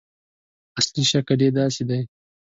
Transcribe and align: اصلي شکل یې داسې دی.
اصلي 0.79 1.03
شکل 1.11 1.39
یې 1.45 1.49
داسې 1.59 1.83
دی. 1.89 2.01